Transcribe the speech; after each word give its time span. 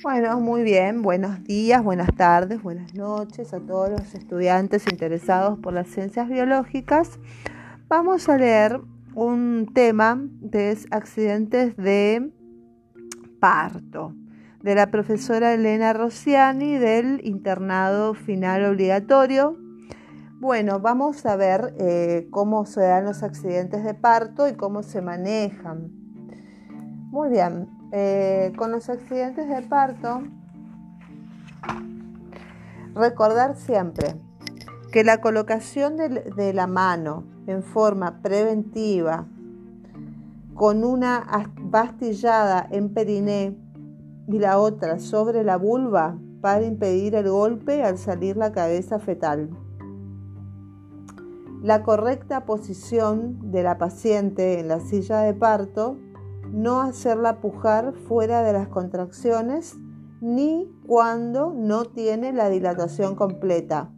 Bueno, 0.00 0.38
muy 0.38 0.62
bien. 0.62 1.02
Buenos 1.02 1.42
días, 1.42 1.82
buenas 1.82 2.14
tardes, 2.14 2.62
buenas 2.62 2.94
noches 2.94 3.52
a 3.52 3.58
todos 3.58 3.90
los 3.90 4.14
estudiantes 4.14 4.84
interesados 4.88 5.58
por 5.58 5.72
las 5.72 5.88
ciencias 5.88 6.28
biológicas. 6.28 7.18
Vamos 7.88 8.28
a 8.28 8.38
leer 8.38 8.80
un 9.16 9.68
tema 9.74 10.20
de 10.40 10.78
accidentes 10.92 11.76
de 11.76 12.30
parto 13.40 14.14
de 14.62 14.76
la 14.76 14.92
profesora 14.92 15.54
Elena 15.54 15.92
Rossiani 15.92 16.78
del 16.78 17.20
internado 17.24 18.14
final 18.14 18.66
obligatorio. 18.66 19.56
Bueno, 20.38 20.78
vamos 20.78 21.26
a 21.26 21.34
ver 21.34 21.74
eh, 21.76 22.28
cómo 22.30 22.66
se 22.66 22.82
dan 22.82 23.04
los 23.04 23.24
accidentes 23.24 23.82
de 23.82 23.94
parto 23.94 24.46
y 24.46 24.54
cómo 24.54 24.84
se 24.84 25.02
manejan. 25.02 25.90
Muy 27.10 27.30
bien, 27.30 27.77
eh, 27.92 28.52
con 28.56 28.72
los 28.72 28.88
accidentes 28.88 29.48
de 29.48 29.62
parto, 29.62 30.22
recordar 32.94 33.56
siempre 33.56 34.16
que 34.92 35.04
la 35.04 35.20
colocación 35.20 35.96
de, 35.96 36.52
la 36.52 36.66
mano 36.66 37.24
en 37.46 37.62
forma 37.62 38.20
preventiva 38.20 39.26
con 40.54 40.84
una 40.84 41.24
bastillada 41.60 42.66
en 42.70 42.92
periné 42.92 43.56
y 44.26 44.38
la 44.38 44.58
otra 44.58 44.98
sobre 44.98 45.44
la 45.44 45.56
vulva 45.56 46.18
para 46.40 46.64
impedir 46.64 47.14
el 47.14 47.30
golpe 47.30 47.82
al 47.84 47.96
salir 47.96 48.36
la 48.36 48.52
cabeza 48.52 48.98
fetal. 48.98 49.50
La 51.62 51.82
correcta 51.82 52.44
posición 52.44 53.50
de 53.50 53.62
la 53.62 53.78
paciente 53.78 54.60
en 54.60 54.68
la 54.68 54.80
silla 54.80 55.20
de 55.20 55.34
parto 55.34 55.96
no 56.52 56.80
hacerla 56.80 57.40
pujar 57.40 57.92
fuera 57.92 58.42
de 58.42 58.52
las 58.52 58.68
contracciones 58.68 59.76
ni 60.20 60.70
cuando 60.86 61.52
no 61.54 61.84
tiene 61.84 62.32
la 62.32 62.48
dilatación 62.48 63.14
completa. 63.14 63.90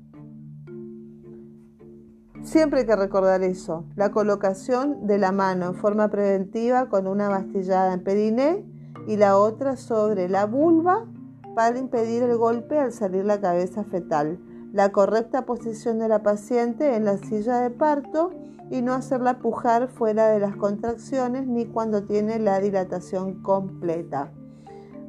Siempre 2.42 2.80
hay 2.80 2.86
que 2.86 2.96
recordar 2.96 3.42
eso, 3.42 3.84
la 3.96 4.10
colocación 4.10 5.06
de 5.06 5.18
la 5.18 5.30
mano 5.30 5.66
en 5.66 5.74
forma 5.74 6.08
preventiva 6.08 6.88
con 6.88 7.06
una 7.06 7.28
bastillada 7.28 7.92
en 7.92 8.02
periné 8.02 8.64
y 9.06 9.16
la 9.16 9.36
otra 9.36 9.76
sobre 9.76 10.28
la 10.28 10.46
vulva 10.46 11.06
para 11.54 11.78
impedir 11.78 12.22
el 12.22 12.36
golpe 12.36 12.78
al 12.78 12.92
salir 12.92 13.24
la 13.24 13.40
cabeza 13.40 13.84
fetal. 13.84 14.38
La 14.72 14.92
correcta 14.92 15.46
posición 15.46 15.98
de 15.98 16.08
la 16.08 16.22
paciente 16.22 16.94
en 16.94 17.04
la 17.04 17.18
silla 17.18 17.60
de 17.60 17.70
parto 17.70 18.30
y 18.70 18.82
no 18.82 18.94
hacerla 18.94 19.40
pujar 19.40 19.88
fuera 19.88 20.28
de 20.28 20.38
las 20.38 20.54
contracciones 20.54 21.46
ni 21.46 21.66
cuando 21.66 22.04
tiene 22.04 22.38
la 22.38 22.60
dilatación 22.60 23.42
completa. 23.42 24.32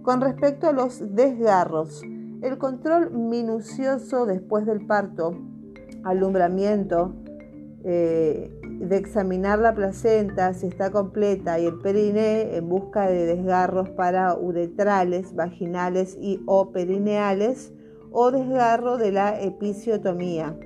Con 0.02 0.20
respecto 0.20 0.68
a 0.68 0.72
los 0.72 1.16
desgarros, 1.16 2.02
el 2.42 2.58
control 2.58 3.12
minucioso 3.12 4.26
después 4.26 4.66
del 4.66 4.88
parto, 4.88 5.36
alumbramiento, 6.04 7.14
eh, 7.84 8.52
de 8.64 8.98
examinar 8.98 9.60
la 9.60 9.76
placenta 9.76 10.56
si 10.56 10.66
está 10.66 10.92
completa 10.92 11.60
y 11.60 11.68
el 11.68 11.78
periné 11.80 12.56
en 12.56 12.68
busca 12.68 13.08
de 13.08 13.28
desgarros 13.28 13.90
para 13.92 14.36
uretrales, 14.36 15.36
vaginales 15.36 16.18
y 16.20 16.42
o 16.48 16.72
perineales 16.72 17.74
o 18.12 18.32
desgarro 18.32 18.98
de 18.98 19.12
la 19.12 19.42
episiotomía. 19.42 20.58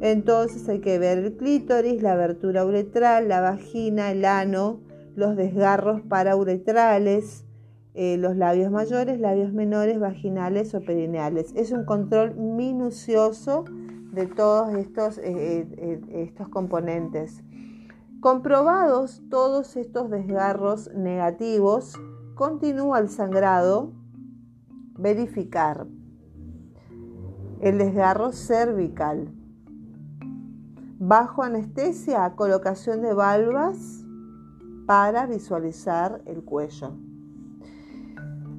Entonces 0.00 0.68
hay 0.68 0.80
que 0.80 0.98
ver 0.98 1.18
el 1.18 1.36
clítoris, 1.36 2.02
la 2.02 2.12
abertura 2.12 2.64
uretral, 2.66 3.28
la 3.28 3.40
vagina, 3.40 4.10
el 4.10 4.24
ano, 4.24 4.80
los 5.14 5.36
desgarros 5.36 6.02
parauretrales, 6.02 7.44
eh, 7.94 8.16
los 8.16 8.36
labios 8.36 8.72
mayores, 8.72 9.20
labios 9.20 9.52
menores, 9.52 10.00
vaginales 10.00 10.74
o 10.74 10.80
perineales. 10.80 11.52
Es 11.54 11.70
un 11.70 11.84
control 11.84 12.34
minucioso 12.34 13.64
de 14.12 14.26
todos 14.26 14.74
estos, 14.74 15.18
eh, 15.18 15.66
eh, 15.76 16.00
estos 16.10 16.48
componentes. 16.48 17.44
Comprobados 18.20 19.22
todos 19.30 19.76
estos 19.76 20.10
desgarros 20.10 20.90
negativos, 20.94 21.94
continúa 22.34 22.98
el 22.98 23.08
sangrado. 23.08 23.92
Verificar 24.96 25.86
el 27.64 27.78
desgarro 27.78 28.30
cervical 28.32 29.32
Bajo 30.98 31.42
anestesia, 31.42 32.34
colocación 32.36 33.00
de 33.00 33.14
valvas 33.14 34.04
para 34.86 35.26
visualizar 35.26 36.20
el 36.26 36.44
cuello. 36.44 36.92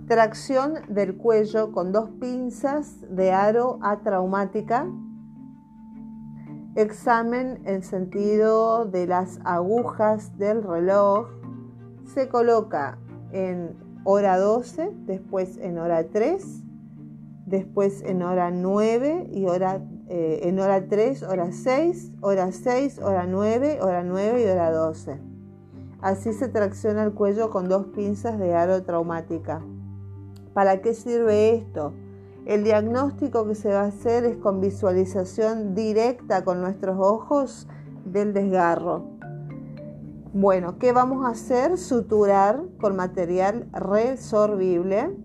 Tracción 0.07 0.73
del 0.89 1.17
cuello 1.17 1.71
con 1.71 1.91
dos 1.91 2.09
pinzas 2.19 2.97
de 3.09 3.31
aro 3.31 3.77
atraumática. 3.81 4.87
Examen 6.75 7.61
en 7.65 7.83
sentido 7.83 8.85
de 8.85 9.05
las 9.05 9.39
agujas 9.45 10.35
del 10.39 10.63
reloj. 10.63 11.29
Se 12.05 12.27
coloca 12.27 12.97
en 13.31 13.75
hora 14.03 14.39
12, 14.39 14.91
después 15.05 15.57
en 15.57 15.77
hora 15.77 16.07
3, 16.09 16.64
después 17.45 18.01
en 18.01 18.23
hora 18.23 18.51
9 18.51 19.29
y 19.31 19.45
hora 19.45 19.81
eh, 20.07 20.41
en 20.43 20.59
hora 20.59 20.87
3, 20.87 21.23
hora 21.23 21.51
6, 21.51 22.11
hora 22.21 22.51
6, 22.51 22.99
hora 22.99 23.25
9, 23.25 23.79
hora 23.81 24.03
9 24.03 24.43
y 24.43 24.45
hora 24.45 24.71
12. 24.71 25.19
Así 26.01 26.33
se 26.33 26.47
tracciona 26.47 27.03
el 27.03 27.13
cuello 27.13 27.49
con 27.49 27.67
dos 27.67 27.87
pinzas 27.87 28.37
de 28.37 28.53
aro 28.53 28.83
traumática. 28.83 29.61
¿Para 30.53 30.81
qué 30.81 30.93
sirve 30.93 31.55
esto? 31.55 31.93
El 32.45 32.63
diagnóstico 32.63 33.47
que 33.47 33.55
se 33.55 33.69
va 33.69 33.81
a 33.81 33.87
hacer 33.87 34.23
es 34.25 34.37
con 34.37 34.61
visualización 34.61 35.73
directa 35.73 36.43
con 36.45 36.61
nuestros 36.61 36.97
ojos 36.99 37.67
del 38.05 38.33
desgarro. 38.33 39.05
Bueno, 40.31 40.77
¿qué 40.77 40.91
vamos 40.91 41.25
a 41.25 41.29
hacer? 41.29 41.77
Suturar 41.77 42.61
con 42.79 42.95
material 42.95 43.67
resorbible. 43.73 45.17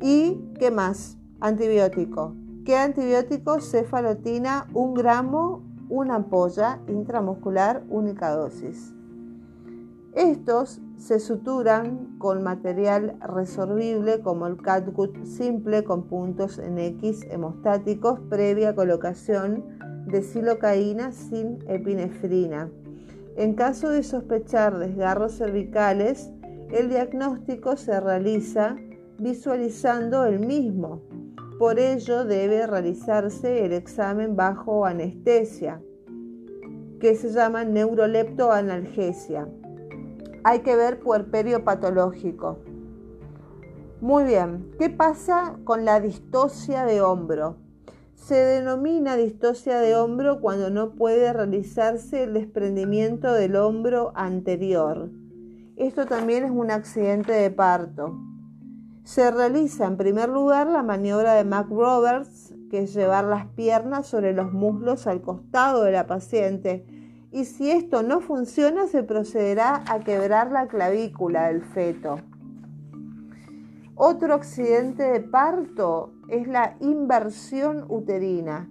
¿Y 0.00 0.52
qué 0.58 0.70
más? 0.70 1.18
Antibiótico. 1.44 2.36
¿Qué 2.64 2.76
antibiótico? 2.76 3.58
Cefalotina, 3.58 4.68
un 4.74 4.94
gramo, 4.94 5.64
una 5.88 6.14
ampolla 6.14 6.78
intramuscular, 6.86 7.82
única 7.88 8.30
dosis. 8.30 8.94
Estos 10.14 10.80
se 10.98 11.18
suturan 11.18 12.16
con 12.18 12.44
material 12.44 13.16
resorbible 13.20 14.20
como 14.20 14.46
el 14.46 14.56
catgut 14.58 15.24
simple 15.24 15.82
con 15.82 16.04
puntos 16.04 16.60
en 16.60 16.78
X 16.78 17.26
hemostáticos 17.28 18.20
previa 18.30 18.76
colocación 18.76 19.64
de 20.06 20.22
silocaína 20.22 21.10
sin 21.10 21.58
epinefrina. 21.66 22.70
En 23.34 23.54
caso 23.54 23.88
de 23.88 24.04
sospechar 24.04 24.78
desgarros 24.78 25.38
cervicales, 25.38 26.30
el 26.70 26.88
diagnóstico 26.88 27.76
se 27.76 27.98
realiza 27.98 28.76
visualizando 29.18 30.24
el 30.24 30.38
mismo 30.38 31.02
por 31.62 31.78
ello 31.78 32.24
debe 32.24 32.66
realizarse 32.66 33.64
el 33.64 33.72
examen 33.72 34.34
bajo 34.34 34.84
anestesia, 34.84 35.80
que 36.98 37.14
se 37.14 37.30
llama 37.30 37.62
neuroleptoanalgesia. 37.62 39.48
Hay 40.42 40.62
que 40.62 40.74
ver 40.74 40.98
puerperio 40.98 41.62
patológico. 41.62 42.58
Muy 44.00 44.24
bien, 44.24 44.72
¿qué 44.76 44.90
pasa 44.90 45.56
con 45.62 45.84
la 45.84 46.00
distosia 46.00 46.84
de 46.84 47.00
hombro? 47.00 47.58
Se 48.16 48.34
denomina 48.34 49.16
distosia 49.16 49.78
de 49.78 49.94
hombro 49.94 50.40
cuando 50.40 50.68
no 50.68 50.96
puede 50.96 51.32
realizarse 51.32 52.24
el 52.24 52.34
desprendimiento 52.34 53.32
del 53.32 53.54
hombro 53.54 54.10
anterior. 54.16 55.10
Esto 55.76 56.06
también 56.06 56.42
es 56.42 56.50
un 56.50 56.72
accidente 56.72 57.30
de 57.30 57.52
parto. 57.52 58.31
Se 59.04 59.30
realiza 59.32 59.86
en 59.86 59.96
primer 59.96 60.28
lugar 60.28 60.68
la 60.68 60.82
maniobra 60.82 61.34
de 61.34 61.44
Mac 61.44 61.68
Roberts, 61.68 62.54
que 62.70 62.82
es 62.82 62.94
llevar 62.94 63.24
las 63.24 63.46
piernas 63.46 64.06
sobre 64.06 64.32
los 64.32 64.52
muslos 64.52 65.06
al 65.06 65.20
costado 65.20 65.82
de 65.82 65.92
la 65.92 66.06
paciente. 66.06 66.86
Y 67.32 67.44
si 67.46 67.70
esto 67.70 68.02
no 68.02 68.20
funciona, 68.20 68.86
se 68.86 69.02
procederá 69.02 69.82
a 69.88 70.00
quebrar 70.00 70.52
la 70.52 70.68
clavícula 70.68 71.48
del 71.48 71.62
feto. 71.62 72.20
Otro 73.96 74.34
accidente 74.34 75.02
de 75.02 75.20
parto 75.20 76.12
es 76.28 76.46
la 76.46 76.76
inversión 76.80 77.84
uterina, 77.88 78.70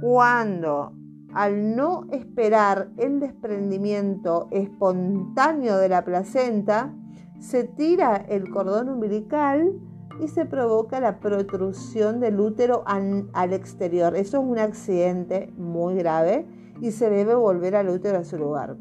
cuando 0.00 0.92
al 1.34 1.76
no 1.76 2.06
esperar 2.10 2.88
el 2.96 3.20
desprendimiento 3.20 4.48
espontáneo 4.50 5.76
de 5.76 5.88
la 5.88 6.04
placenta, 6.04 6.92
se 7.38 7.64
tira 7.64 8.16
el 8.28 8.50
cordón 8.50 8.88
umbilical 8.88 9.72
y 10.20 10.28
se 10.28 10.44
provoca 10.44 11.00
la 11.00 11.20
protrusión 11.20 12.20
del 12.20 12.40
útero 12.40 12.82
al 12.86 13.52
exterior. 13.52 14.16
Eso 14.16 14.38
es 14.38 14.44
un 14.44 14.58
accidente 14.58 15.52
muy 15.56 15.94
grave 15.94 16.46
y 16.80 16.90
se 16.90 17.08
debe 17.08 17.34
volver 17.34 17.76
al 17.76 17.88
útero 17.88 18.18
a 18.18 18.24
su 18.24 18.36
lugar. 18.36 18.76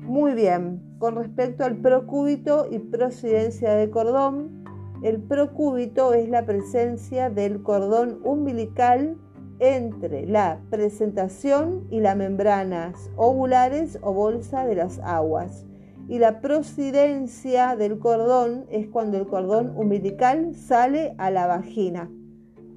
Muy 0.00 0.34
bien, 0.34 0.96
con 0.98 1.16
respecto 1.16 1.64
al 1.64 1.76
procúbito 1.76 2.66
y 2.70 2.78
procedencia 2.78 3.74
de 3.74 3.90
cordón, 3.90 4.64
El 5.02 5.22
procúbito 5.22 6.14
es 6.14 6.28
la 6.28 6.46
presencia 6.46 7.28
del 7.28 7.62
cordón 7.62 8.18
umbilical 8.24 9.16
entre 9.58 10.26
la 10.26 10.60
presentación 10.70 11.86
y 11.90 12.00
las 12.00 12.16
membranas 12.16 13.10
ovulares 13.16 13.98
o 14.02 14.12
bolsa 14.12 14.66
de 14.66 14.74
las 14.74 14.98
aguas. 15.00 15.66
Y 16.08 16.18
la 16.18 16.40
prosidencia 16.40 17.76
del 17.76 17.98
cordón 17.98 18.66
es 18.70 18.86
cuando 18.88 19.18
el 19.18 19.26
cordón 19.26 19.72
umbilical 19.76 20.54
sale 20.54 21.14
a 21.18 21.30
la 21.30 21.46
vagina. 21.46 22.08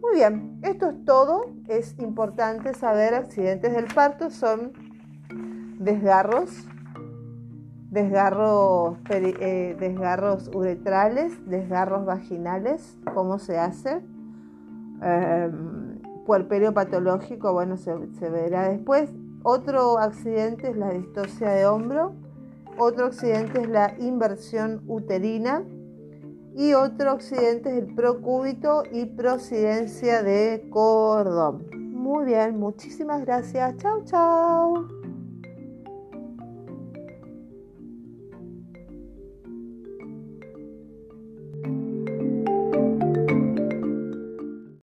Muy 0.01 0.15
bien, 0.15 0.59
esto 0.63 0.89
es 0.89 1.05
todo. 1.05 1.45
Es 1.67 1.95
importante 1.99 2.73
saber 2.73 3.13
accidentes 3.13 3.73
del 3.73 3.85
parto 3.85 4.29
son 4.29 4.71
desgarros, 5.79 6.67
desgarros, 7.91 8.97
eh, 9.09 9.75
uretrales, 10.53 11.33
desgarros 11.47 12.05
vaginales, 12.05 12.97
cómo 13.13 13.39
se 13.39 13.57
hace. 13.57 14.01
Eh, 15.01 15.51
puerperio 16.25 16.73
patológico, 16.73 17.53
bueno, 17.53 17.75
se, 17.77 17.95
verá 18.29 18.69
después. 18.69 19.09
Otro 19.41 19.97
accidente 19.97 20.69
es 20.69 20.77
la 20.77 20.91
distosia 20.91 21.49
de 21.49 21.65
hombro. 21.65 22.13
Otro 22.81 23.07
accidente 23.07 23.61
es 23.61 23.69
la 23.69 23.93
inversión 23.99 24.81
uterina. 24.87 25.63
Y 26.55 26.73
otro 26.73 27.11
accidente 27.11 27.69
es 27.69 27.83
el 27.83 27.93
procúbito 27.93 28.83
y 28.91 29.05
prosidencia 29.05 30.23
de 30.23 30.65
cordón. 30.69 31.67
Muy 31.73 32.25
bien, 32.25 32.57
muchísimas 32.57 33.25
gracias. 33.25 33.75
Chao, 33.77 34.03
chao. 34.05 34.87